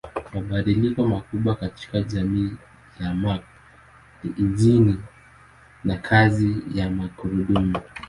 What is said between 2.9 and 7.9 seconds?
ya Mark ni injini na kazi ya magurudumu.